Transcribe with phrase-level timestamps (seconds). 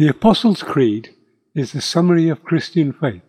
[0.00, 1.14] The Apostles' Creed
[1.54, 3.20] is the summary of Christian faith.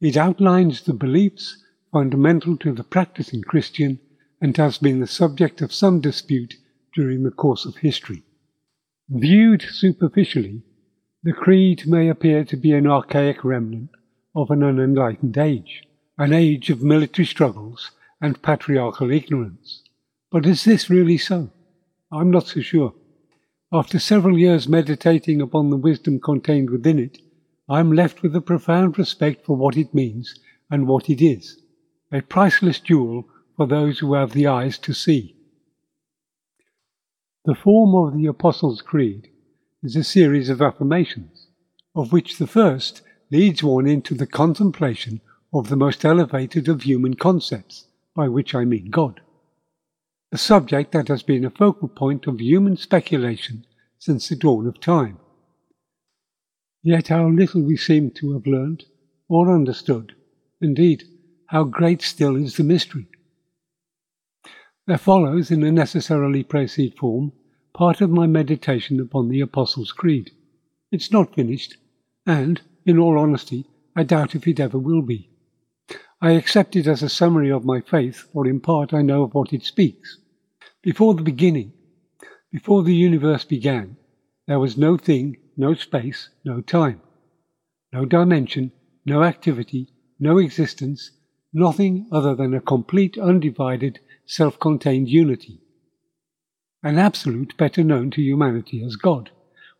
[0.00, 4.00] It outlines the beliefs fundamental to the practicing Christian
[4.40, 6.56] and has been the subject of some dispute
[6.92, 8.24] during the course of history.
[9.08, 10.62] Viewed superficially,
[11.22, 13.90] the Creed may appear to be an archaic remnant
[14.34, 15.84] of an unenlightened age,
[16.18, 19.84] an age of military struggles and patriarchal ignorance.
[20.28, 21.52] But is this really so?
[22.10, 22.94] I'm not so sure.
[23.74, 27.22] After several years meditating upon the wisdom contained within it,
[27.70, 30.38] I am left with a profound respect for what it means
[30.70, 31.58] and what it is,
[32.12, 35.36] a priceless jewel for those who have the eyes to see.
[37.46, 39.30] The form of the Apostles' Creed
[39.82, 41.46] is a series of affirmations,
[41.94, 45.22] of which the first leads one into the contemplation
[45.54, 49.22] of the most elevated of human concepts, by which I mean God
[50.32, 53.66] a subject that has been a focal point of human speculation
[53.98, 55.18] since the dawn of time.
[56.82, 58.84] Yet how little we seem to have learned
[59.28, 60.14] or understood.
[60.60, 61.04] Indeed,
[61.46, 63.08] how great still is the mystery.
[64.86, 67.32] There follows, in a necessarily precede form,
[67.74, 70.30] part of my meditation upon the Apostles' Creed.
[70.90, 71.76] It's not finished,
[72.26, 75.28] and, in all honesty, I doubt if it ever will be.
[76.22, 79.34] I accept it as a summary of my faith, for in part I know of
[79.34, 80.18] what it speaks.
[80.82, 81.74] Before the beginning,
[82.50, 83.98] before the universe began,
[84.48, 87.00] there was no thing, no space, no time,
[87.92, 88.72] no dimension,
[89.06, 91.12] no activity, no existence,
[91.52, 95.60] nothing other than a complete, undivided, self contained unity.
[96.82, 99.30] An absolute better known to humanity as God,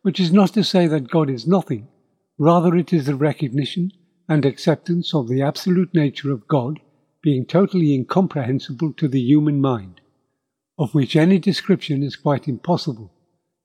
[0.03, 1.89] which is not to say that God is nothing,
[2.37, 3.91] rather, it is the recognition
[4.29, 6.79] and acceptance of the absolute nature of God
[7.21, 9.99] being totally incomprehensible to the human mind
[10.77, 13.11] of which any description is quite impossible,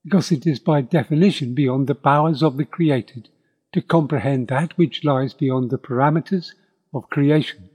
[0.04, 3.28] because it is by definition beyond the powers of the created
[3.72, 6.52] to comprehend that which lies beyond the parameters
[6.94, 7.68] of creation.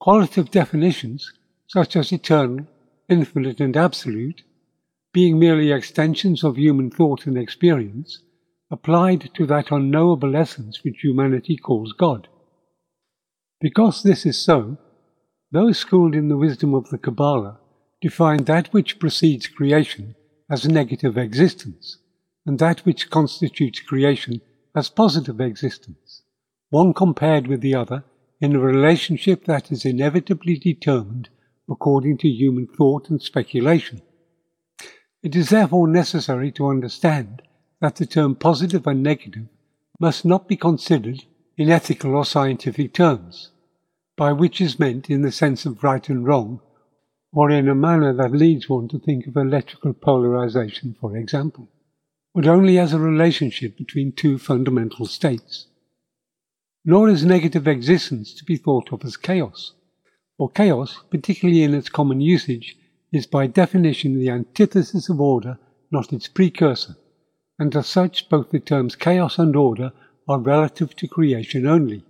[0.00, 1.32] Qualitative definitions,
[1.66, 2.66] such as eternal,
[3.08, 4.42] infinite, and absolute,
[5.12, 8.22] being merely extensions of human thought and experience,
[8.70, 12.28] applied to that unknowable essence which humanity calls God.
[13.60, 14.76] Because this is so,
[15.50, 17.58] those schooled in the wisdom of the Kabbalah
[18.00, 20.14] define that which precedes creation
[20.50, 21.98] as negative existence,
[22.46, 24.40] and that which constitutes creation
[24.74, 26.22] as positive existence,
[26.70, 28.04] one compared with the other
[28.40, 31.28] in a relationship that is inevitably determined
[31.68, 34.00] according to human thought and speculation.
[35.22, 37.42] It is therefore necessary to understand
[37.80, 39.48] that the term positive and negative
[40.00, 41.24] must not be considered
[41.56, 43.50] in ethical or scientific terms,
[44.16, 46.60] by which is meant in the sense of right and wrong
[47.32, 51.68] or in a manner that leads one to think of electrical polarization, for example,
[52.34, 55.66] but only as a relationship between two fundamental states.
[56.84, 59.72] Nor is negative existence to be thought of as chaos,
[60.36, 62.76] for chaos, particularly in its common usage,
[63.12, 65.58] is by definition the antithesis of order,
[65.90, 66.96] not its precursor,
[67.58, 69.92] and as such both the terms chaos and order
[70.28, 72.04] are relative to creation only.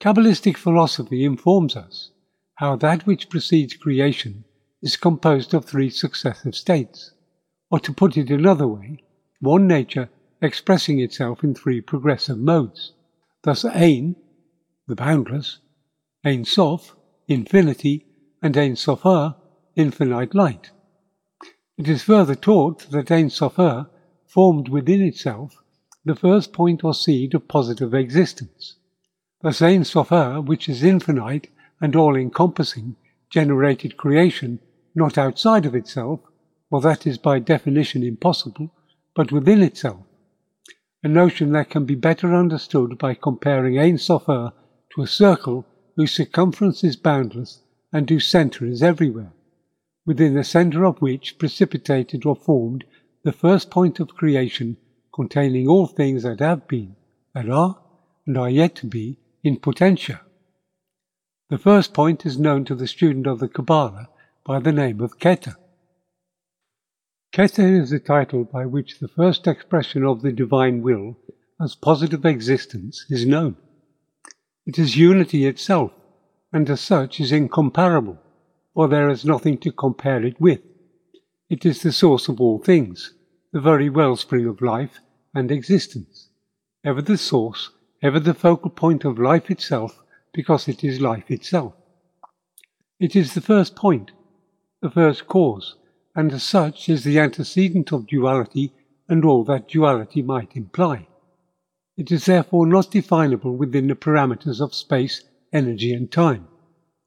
[0.00, 2.10] Kabbalistic philosophy informs us
[2.58, 4.42] how that which precedes creation
[4.82, 7.12] is composed of three successive states,
[7.70, 8.98] or to put it another way,
[9.40, 10.08] one nature
[10.42, 12.94] expressing itself in three progressive modes.
[13.44, 14.16] Thus, Ein,
[14.88, 15.60] the boundless,
[16.24, 16.96] Ein Sof,
[17.28, 18.06] infinity,
[18.42, 19.36] and Ein Sof Aur,
[19.76, 20.72] infinite light.
[21.76, 23.88] It is further taught that Ein Sof Aur
[24.26, 25.62] formed within itself
[26.04, 28.74] the first point or seed of positive existence.
[29.42, 32.96] Thus, Ein Sof Aur, which is infinite and all encompassing,
[33.30, 34.60] generated creation
[34.94, 36.20] not outside of itself,
[36.70, 38.70] for that is by definition impossible,
[39.14, 40.00] but within itself.
[41.02, 44.52] A notion that can be better understood by comparing Ein Sof Aur
[44.94, 45.64] to a circle
[45.96, 47.62] whose circumference is boundless
[47.92, 49.32] and whose centre is everywhere,
[50.04, 52.84] within the centre of which precipitated or formed
[53.22, 54.76] the first point of creation
[55.14, 56.96] containing all things that have been,
[57.34, 57.80] that are,
[58.26, 60.20] and are yet to be in potentia.
[61.50, 64.10] The first point is known to the student of the Kabbalah
[64.44, 65.56] by the name of Keter.
[67.32, 71.16] Keter is the title by which the first expression of the divine will
[71.58, 73.56] as positive existence is known.
[74.66, 75.92] It is unity itself,
[76.52, 78.18] and as such is incomparable,
[78.74, 80.60] for there is nothing to compare it with.
[81.48, 83.14] It is the source of all things,
[83.54, 85.00] the very wellspring of life
[85.34, 86.28] and existence,
[86.84, 87.70] ever the source,
[88.02, 90.02] ever the focal point of life itself
[90.38, 91.72] because it is life itself.
[93.00, 94.12] It is the first point,
[94.80, 95.74] the first cause,
[96.14, 98.72] and as such is the antecedent of duality
[99.08, 101.08] and all that duality might imply.
[101.96, 106.46] It is therefore not definable within the parameters of space, energy, and time.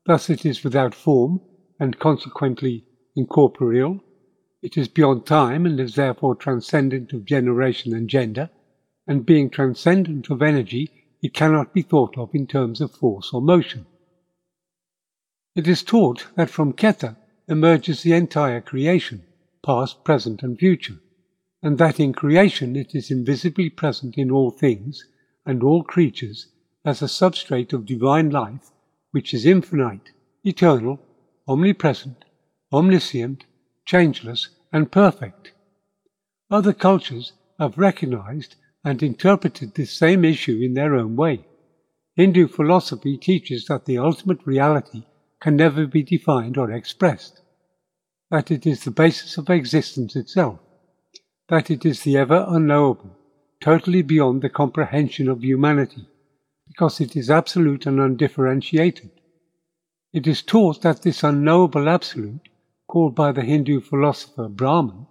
[0.05, 1.39] Thus it is without form,
[1.79, 2.83] and consequently
[3.15, 4.01] incorporeal.
[4.61, 8.49] It is beyond time, and is therefore transcendent of generation and gender.
[9.07, 13.41] And being transcendent of energy, it cannot be thought of in terms of force or
[13.41, 13.85] motion.
[15.55, 19.23] It is taught that from Keter emerges the entire creation,
[19.63, 20.99] past, present, and future,
[21.61, 25.05] and that in creation it is invisibly present in all things
[25.45, 26.47] and all creatures
[26.83, 28.71] as a substrate of divine life
[29.11, 30.11] which is infinite,
[30.43, 30.99] eternal,
[31.47, 32.23] omnipresent,
[32.71, 33.45] omniscient,
[33.85, 35.51] changeless, and perfect.
[36.49, 41.45] Other cultures have recognized and interpreted this same issue in their own way.
[42.15, 45.03] Hindu philosophy teaches that the ultimate reality
[45.39, 47.41] can never be defined or expressed,
[48.29, 50.59] that it is the basis of existence itself,
[51.49, 53.17] that it is the ever unknowable,
[53.61, 56.07] totally beyond the comprehension of humanity,
[56.67, 59.09] because it is absolute and undifferentiated.
[60.13, 62.49] It is taught that this unknowable absolute,
[62.87, 65.07] called by the Hindu philosopher Brahman,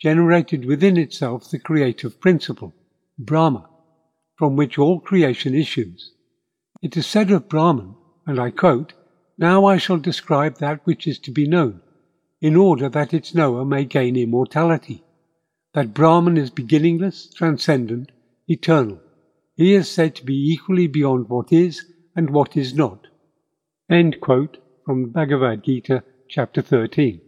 [0.00, 2.74] generated within itself the creative principle,
[3.18, 3.68] Brahma,
[4.36, 6.12] from which all creation issues.
[6.82, 7.94] It is said of Brahman,
[8.26, 8.92] and I quote,
[9.38, 11.80] Now I shall describe that which is to be known,
[12.40, 15.04] in order that its knower may gain immortality
[15.74, 18.12] that Brahman is beginningless, transcendent,
[18.48, 19.00] eternal.
[19.56, 21.84] He is said to be equally beyond what is
[22.16, 23.08] and what is not.
[23.90, 24.56] End quote
[24.86, 27.20] from Bhagavad Gita, chapter 13.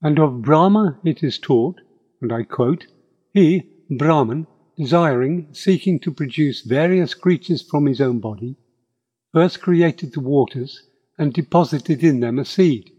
[0.00, 1.80] And of Brahma it is taught,
[2.20, 2.86] and I quote,
[3.32, 4.46] He, Brahman,
[4.76, 8.56] desiring, seeking to produce various creatures from his own body,
[9.32, 10.82] first created the waters
[11.18, 12.90] and deposited in them a seed.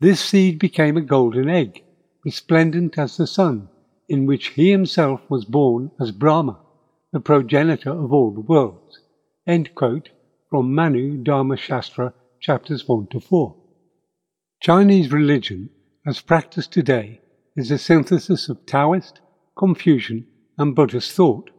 [0.00, 1.84] This seed became a golden egg
[2.24, 3.68] resplendent as the sun,
[4.08, 6.58] in which he himself was born as Brahma,
[7.12, 8.98] the progenitor of all the worlds.
[9.46, 10.10] End quote
[10.48, 13.54] from Manu Dharma Shastra, chapters 1 to 4.
[14.60, 15.68] Chinese religion,
[16.06, 17.20] as practiced today,
[17.56, 19.20] is a synthesis of Taoist,
[19.56, 20.26] Confucian,
[20.58, 21.50] and Buddhist thought.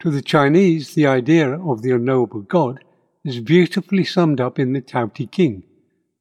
[0.00, 2.84] To the Chinese, the idea of the unknowable God
[3.24, 5.64] is beautifully summed up in the Tao Te Ching,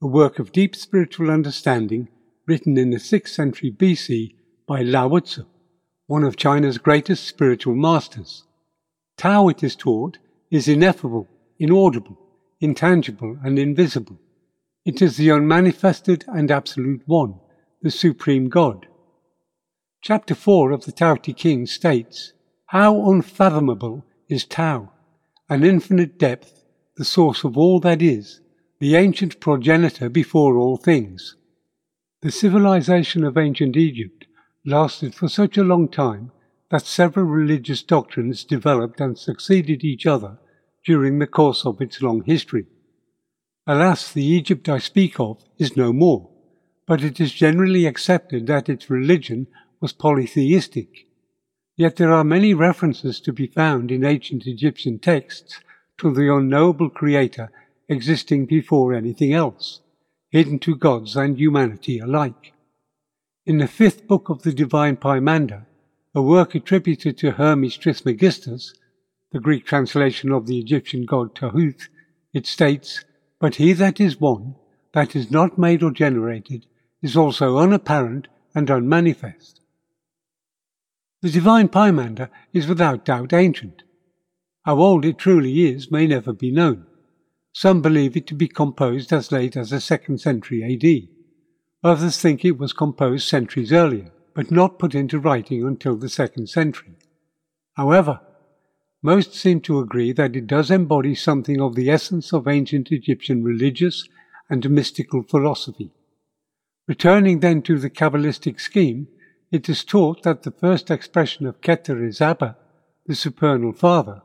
[0.01, 2.09] a work of deep spiritual understanding
[2.45, 4.35] written in the 6th century BC
[4.67, 5.45] by Lao Tzu,
[6.07, 8.43] one of China's greatest spiritual masters.
[9.17, 10.17] Tao, it is taught,
[10.51, 11.27] is ineffable,
[11.59, 12.17] inaudible,
[12.59, 14.19] intangible, and invisible.
[14.85, 17.39] It is the unmanifested and absolute one,
[17.81, 18.87] the Supreme God.
[20.07, 22.31] Chapter 4 of the Tao Te King states,
[22.67, 24.93] How unfathomable is Tao,
[25.49, 26.63] an infinite depth,
[26.95, 28.39] the source of all that is,
[28.79, 31.35] the ancient progenitor before all things.
[32.21, 34.27] The civilization of ancient Egypt
[34.65, 36.31] lasted for such a long time
[36.71, 40.39] that several religious doctrines developed and succeeded each other
[40.85, 42.65] during the course of its long history.
[43.67, 46.29] Alas, the Egypt I speak of is no more,
[46.85, 49.47] but it is generally accepted that its religion
[49.79, 51.07] was polytheistic.
[51.75, 55.59] Yet there are many references to be found in ancient Egyptian texts
[55.99, 57.51] to the unknowable Creator
[57.87, 59.81] existing before anything else
[60.29, 62.53] hidden to gods and humanity alike.
[63.45, 65.65] In the fifth book of the Divine Pymander,
[66.13, 68.73] a work attributed to Hermes Trismegistus,
[69.31, 71.87] the Greek translation of the Egyptian god Tahuth,
[72.33, 73.05] it states,
[73.39, 74.55] But he that is one,
[74.93, 76.65] that is not made or generated,
[77.01, 79.61] is also unapparent and unmanifest.
[81.21, 83.81] The Divine Pymander is without doubt ancient.
[84.65, 86.85] How old it truly is may never be known.
[87.53, 91.09] Some believe it to be composed as late as the 2nd century AD.
[91.83, 96.49] Others think it was composed centuries earlier, but not put into writing until the 2nd
[96.49, 96.93] century.
[97.73, 98.19] However,
[99.01, 103.43] most seem to agree that it does embody something of the essence of ancient Egyptian
[103.43, 104.07] religious
[104.51, 105.91] and mystical philosophy.
[106.87, 109.07] Returning then to the Kabbalistic scheme,
[109.51, 112.57] it is taught that the first expression of Keter is Abba,
[113.05, 114.21] the supernal Father,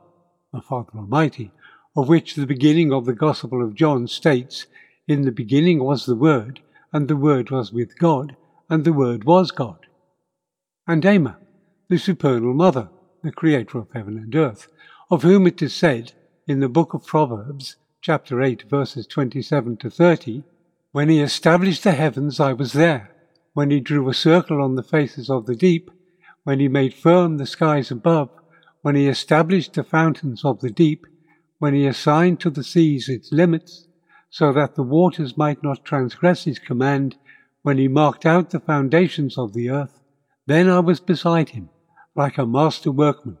[0.51, 1.51] the Father Almighty,
[1.95, 4.65] of which the beginning of the Gospel of John states,
[5.07, 6.59] In the beginning was the Word,
[6.91, 8.35] and the Word was with God,
[8.69, 9.87] and the Word was God.
[10.87, 11.37] And Ama,
[11.87, 12.89] the supernal Mother,
[13.23, 14.67] the Creator of heaven and earth,
[15.09, 16.11] of whom it is said
[16.47, 20.43] in the book of Proverbs, chapter 8, verses 27 to 30,
[20.91, 23.12] When he established the heavens, I was there.
[23.53, 25.91] When he drew a circle on the faces of the deep,
[26.43, 28.29] when he made firm the skies above,
[28.81, 31.05] when he established the fountains of the deep,
[31.59, 33.87] when he assigned to the seas its limits,
[34.29, 37.15] so that the waters might not transgress his command,
[37.61, 40.01] when he marked out the foundations of the earth,
[40.45, 41.69] Then I was beside him,
[42.15, 43.37] like a master workman.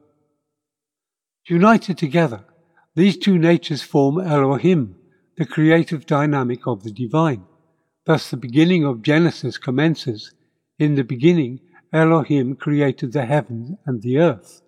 [1.47, 2.45] United together,
[2.95, 4.95] these two natures form Elohim,
[5.35, 7.43] the creative dynamic of the divine.
[8.05, 10.33] Thus, the beginning of Genesis commences
[10.77, 14.61] In the beginning, Elohim created the heavens and the earth.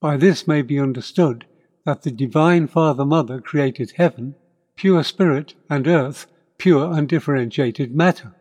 [0.00, 1.46] By this may be understood
[1.84, 4.34] that the divine Father Mother created heaven,
[4.76, 6.26] pure spirit, and earth,
[6.58, 8.34] pure undifferentiated matter.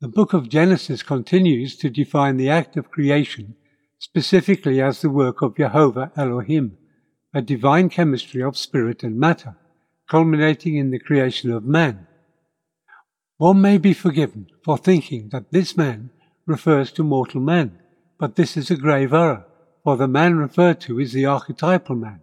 [0.00, 3.54] The book of Genesis continues to define the act of creation
[3.98, 6.76] specifically as the work of Jehovah Elohim,
[7.32, 9.56] a divine chemistry of spirit and matter,
[10.08, 12.05] culminating in the creation of man.
[13.38, 16.10] One may be forgiven for thinking that this man
[16.46, 17.78] refers to mortal man,
[18.18, 19.44] but this is a grave error,
[19.84, 22.20] for the man referred to is the archetypal man,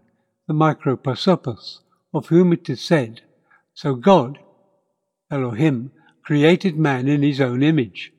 [0.47, 1.79] the microprosopos,
[2.13, 3.21] of whom it is said,
[3.75, 4.39] So God,
[5.29, 5.91] Elohim,
[6.23, 8.11] created man in his own image.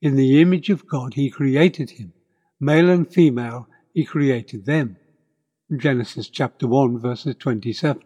[0.00, 2.12] In the image of God he created him.
[2.60, 4.96] Male and female he created them.
[5.76, 8.02] Genesis chapter 1 verses 27.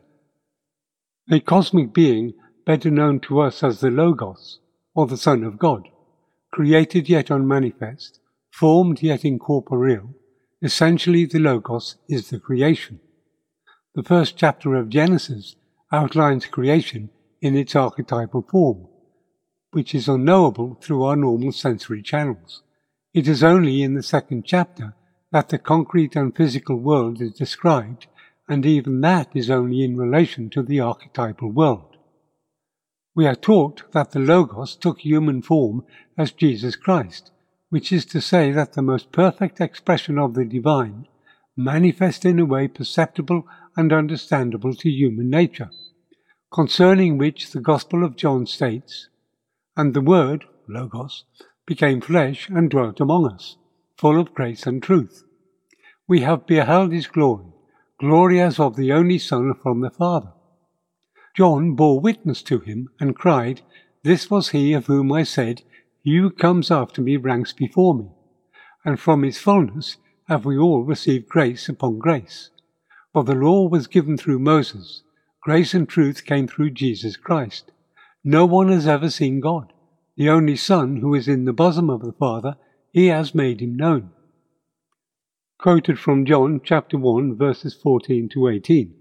[1.30, 2.34] A cosmic being
[2.64, 4.61] better known to us as the Logos,
[4.95, 5.88] or the Son of God,
[6.50, 10.14] created yet unmanifest, formed yet incorporeal,
[10.61, 13.00] essentially the Logos is the creation.
[13.95, 15.57] The first chapter of Genesis
[15.90, 18.87] outlines creation in its archetypal form,
[19.73, 22.62] which is unknowable through our normal sensory channels.
[23.12, 24.95] It is only in the second chapter
[25.33, 28.07] that the concrete and physical world is described,
[28.49, 31.91] and even that is only in relation to the archetypal world.
[33.14, 35.85] We are taught that the Logos took human form
[36.16, 37.31] as Jesus Christ,
[37.69, 41.07] which is to say that the most perfect expression of the divine,
[41.54, 45.71] manifest in a way perceptible and understandable to human nature,
[46.50, 49.09] concerning which the Gospel of John states,
[49.76, 51.25] And the Word, Logos,
[51.66, 53.57] became flesh and dwelt among us,
[53.97, 55.25] full of grace and truth.
[56.09, 57.52] We have beheld his glory,
[58.00, 60.33] glory as of the only Son from the Father.
[61.34, 63.62] John bore witness to him and cried,
[64.02, 65.62] This was he of whom I said,
[66.02, 68.10] He who comes after me ranks before me.
[68.84, 69.96] And from his fullness
[70.28, 72.50] have we all received grace upon grace.
[73.12, 75.02] For the law was given through Moses,
[75.42, 77.70] grace and truth came through Jesus Christ.
[78.24, 79.72] No one has ever seen God
[80.16, 82.56] the only Son who is in the bosom of the Father,
[82.92, 84.10] he has made him known.
[85.58, 88.94] Quoted from John chapter 1 verses 14 to 18.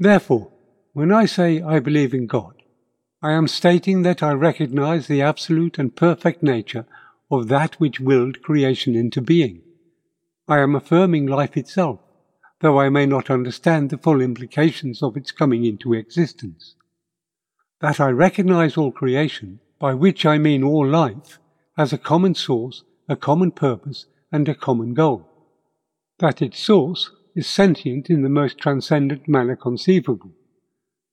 [0.00, 0.50] Therefore,
[0.92, 2.54] when I say I believe in God,
[3.22, 6.86] I am stating that I recognize the absolute and perfect nature
[7.30, 9.62] of that which willed creation into being.
[10.48, 12.00] I am affirming life itself,
[12.60, 16.74] though I may not understand the full implications of its coming into existence
[17.80, 21.38] that I recognize all creation, by which I mean all life,
[21.76, 25.26] as a common source, a common purpose, and a common goal.
[26.18, 30.32] That its source is sentient in the most transcendent manner conceivable.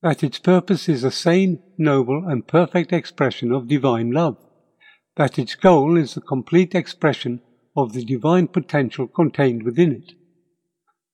[0.01, 4.37] That its purpose is a sane, noble, and perfect expression of divine love.
[5.15, 7.41] That its goal is the complete expression
[7.75, 10.13] of the divine potential contained within it.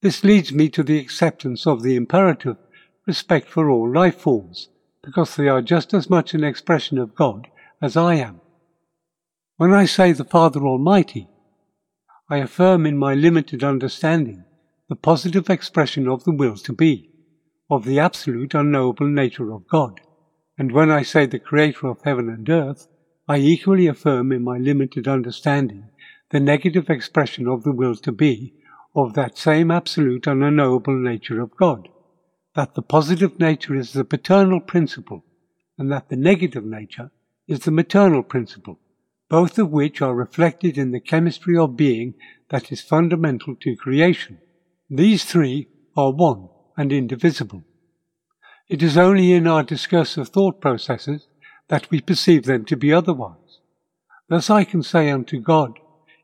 [0.01, 2.57] This leads me to the acceptance of the imperative
[3.05, 4.69] respect for all life forms,
[5.01, 7.47] because they are just as much an expression of God
[7.81, 8.41] as I am.
[9.57, 11.29] When I say the Father Almighty,
[12.29, 14.45] I affirm in my limited understanding
[14.93, 17.09] the positive expression of the will to be,
[17.67, 19.99] of the absolute unknowable nature of God.
[20.55, 22.87] And when I say the Creator of heaven and earth,
[23.27, 25.85] I equally affirm in my limited understanding
[26.29, 28.53] the negative expression of the will to be
[28.95, 31.89] of that same absolute and unknowable nature of God
[32.53, 35.25] that the positive nature is the paternal principle
[35.75, 37.09] and that the negative nature
[37.47, 38.77] is the maternal principle,
[39.27, 42.13] both of which are reflected in the chemistry of being
[42.51, 44.37] that is fundamental to creation.
[44.95, 47.63] These three are one and indivisible.
[48.69, 51.27] It is only in our discursive thought processes
[51.67, 53.59] that we perceive them to be otherwise.
[54.29, 55.79] Thus I can say unto God,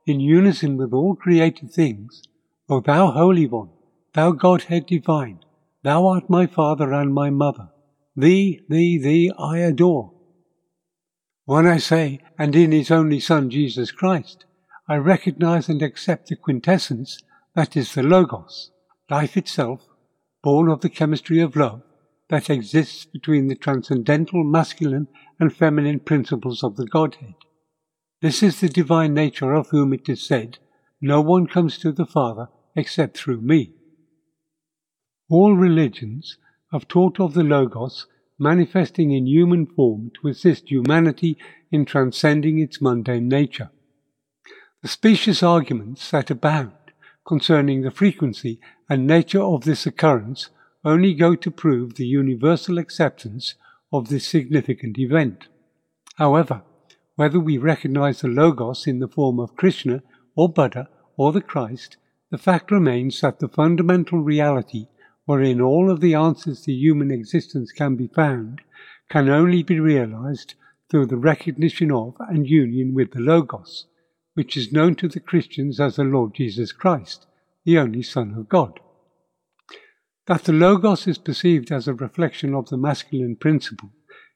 [0.05, 2.21] in unison with all created things,
[2.69, 3.71] O thou Holy One,
[4.13, 5.39] thou Godhead divine,
[5.81, 7.69] Thou art my father and my mother.
[8.15, 10.13] Thee, thee, thee I adore.
[11.45, 14.45] When I say, and in his only Son Jesus Christ,
[14.87, 17.17] I recognize and accept the quintessence
[17.59, 18.71] that is the Logos,
[19.09, 19.85] life itself,
[20.41, 21.81] born of the chemistry of love
[22.29, 25.09] that exists between the transcendental masculine
[25.41, 27.33] and feminine principles of the Godhead.
[28.21, 30.59] This is the divine nature of whom it is said,
[31.01, 32.47] No one comes to the Father
[32.77, 33.73] except through me.
[35.29, 36.37] All religions
[36.71, 38.07] have taught of the Logos
[38.39, 41.37] manifesting in human form to assist humanity
[41.73, 43.69] in transcending its mundane nature.
[44.81, 46.71] The specious arguments that abound
[47.29, 48.59] concerning the frequency
[48.89, 50.49] and nature of this occurrence
[50.83, 53.53] only go to prove the universal acceptance
[53.93, 55.45] of this significant event.
[56.15, 56.63] However,
[57.17, 60.01] whether we recognize the Logos in the form of Krishna
[60.35, 61.97] or Buddha or the Christ,
[62.31, 64.87] the fact remains that the fundamental reality
[65.25, 68.61] wherein all of the answers to human existence can be found
[69.07, 70.55] can only be realized
[70.89, 73.85] through the recognition of and union with the Logos,
[74.39, 77.27] which is known to the Christians as the Lord Jesus Christ,
[77.65, 78.79] the only Son of God.
[80.27, 83.89] That the Logos is perceived as a reflection of the masculine principle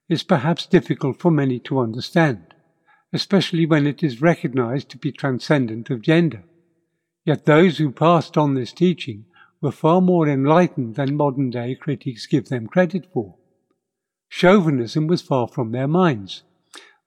[0.09, 2.53] is perhaps difficult for many to understand,
[3.13, 6.43] especially when it is recognized to be transcendent of gender.
[7.23, 9.23] Yet those who passed on this teaching
[9.61, 13.37] were far more enlightened than modern day critics give them credit for.
[14.27, 16.43] Chauvinism was far from their minds.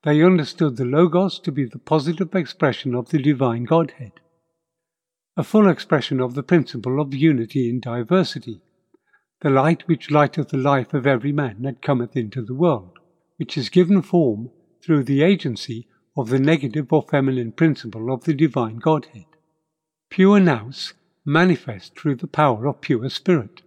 [0.07, 4.13] They understood the Logos to be the positive expression of the divine Godhead,
[5.35, 8.61] a full expression of the principle of unity in diversity,
[9.41, 12.99] the light which lighteth the life of every man that cometh into the world,
[13.35, 14.49] which is given form
[14.81, 19.25] through the agency of the negative or feminine principle of the divine Godhead.
[20.09, 20.93] Pure nous
[21.25, 23.61] manifest through the power of pure spirit.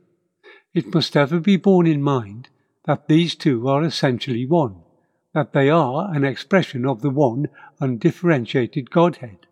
[0.72, 2.48] It must ever be borne in mind
[2.86, 4.84] that these two are essentially one,
[5.32, 7.48] that they are an expression of the one
[7.80, 9.46] undifferentiated Godhead.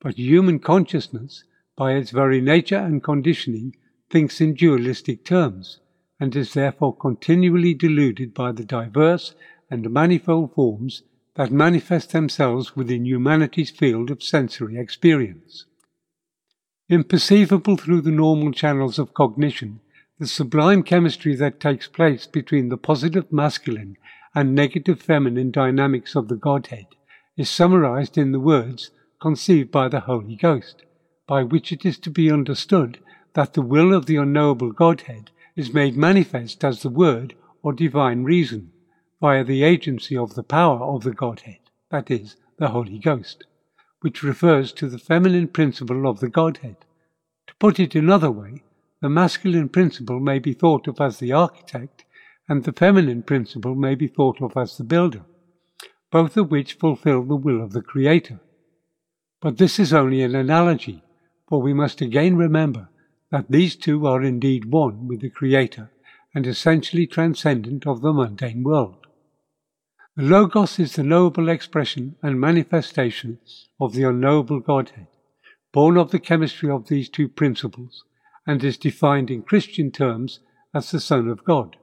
[0.00, 1.44] But human consciousness,
[1.76, 3.76] by its very nature and conditioning,
[4.10, 5.80] thinks in dualistic terms,
[6.20, 9.34] and is therefore continually deluded by the diverse
[9.70, 11.02] and manifold forms
[11.34, 15.66] that manifest themselves within humanity's field of sensory experience.
[16.90, 19.80] Imperceivable through the normal channels of cognition,
[20.18, 23.96] the sublime chemistry that takes place between the positive masculine
[24.36, 26.84] and negative feminine dynamics of the Godhead
[27.38, 30.84] is summarized in the words conceived by the Holy Ghost,
[31.26, 32.98] by which it is to be understood
[33.32, 38.24] that the will of the unknowable Godhead is made manifest as the Word or divine
[38.24, 38.70] reason,
[39.22, 43.44] via the agency of the power of the Godhead, that is, the Holy Ghost,
[44.00, 46.76] which refers to the feminine principle of the Godhead.
[47.46, 48.64] To put it another way,
[49.00, 52.04] the masculine principle may be thought of as the architect,
[52.48, 55.22] and the feminine principle may be thought of as the builder,
[56.10, 58.40] both of which fulfill the will of the Creator.
[59.40, 61.02] But this is only an analogy,
[61.48, 62.88] for we must again remember
[63.30, 65.90] that these two are indeed one with the Creator
[66.34, 69.06] and essentially transcendent of the mundane world.
[70.16, 73.38] The Logos is the knowable expression and manifestation
[73.80, 75.08] of the unknowable Godhead,
[75.72, 78.04] born of the chemistry of these two principles,
[78.46, 80.40] and is defined in Christian terms
[80.72, 81.76] as the Son of God.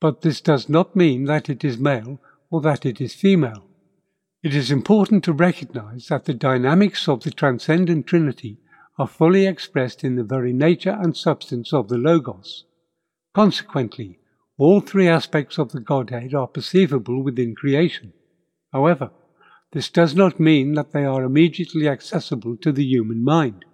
[0.00, 3.66] But this does not mean that it is male or that it is female.
[4.42, 8.58] It is important to recognize that the dynamics of the transcendent Trinity
[8.98, 12.64] are fully expressed in the very nature and substance of the Logos.
[13.34, 14.18] Consequently,
[14.58, 18.12] all three aspects of the Godhead are perceivable within creation.
[18.72, 19.10] However,
[19.72, 23.64] this does not mean that they are immediately accessible to the human mind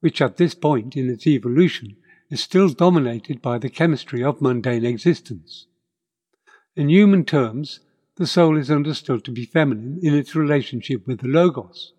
[0.00, 1.96] which at this point in its evolution
[2.30, 5.66] is still dominated by the chemistry of mundane existence.
[6.74, 7.80] In human terms,
[8.16, 11.92] the soul is understood to be feminine in its relationship with the Logos.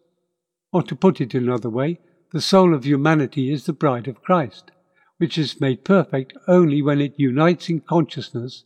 [0.74, 2.00] Or to put it another way,
[2.32, 4.72] the soul of humanity is the bride of Christ,
[5.18, 8.66] which is made perfect only when it unites in consciousness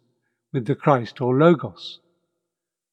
[0.52, 2.00] with the Christ or Logos.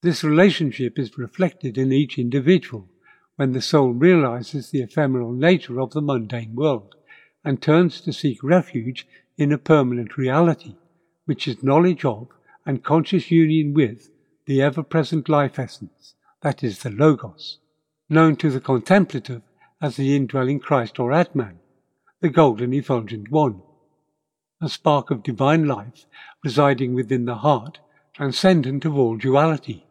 [0.02, 2.88] This relationship is reflected in each individual
[3.36, 6.94] when the soul realizes the ephemeral nature of the mundane world
[7.44, 10.74] and turns to seek refuge in a permanent reality,
[11.24, 12.28] which is knowledge of
[12.66, 14.10] and conscious union with
[14.46, 17.58] the ever present life essence, that is, the Logos,
[18.08, 19.42] known to the contemplative
[19.80, 21.58] as the indwelling Christ or Atman,
[22.20, 23.62] the golden effulgent one,
[24.60, 26.06] a spark of divine life
[26.42, 27.78] residing within the heart,
[28.14, 29.86] transcendent of all duality.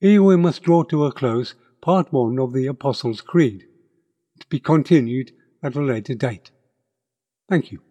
[0.00, 3.64] Here we must draw to a close part one of the Apostles' Creed,
[4.40, 6.50] to be continued at a later date.
[7.48, 7.89] Thank you.